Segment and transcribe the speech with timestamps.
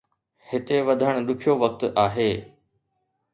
[0.49, 2.31] هتي وڌڻ ڏکيو وقت آهي.